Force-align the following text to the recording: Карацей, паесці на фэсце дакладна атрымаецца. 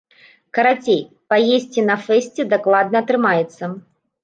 Карацей, 0.57 1.01
паесці 1.33 1.85
на 1.91 1.99
фэсце 2.07 2.49
дакладна 2.55 2.97
атрымаецца. 3.07 3.73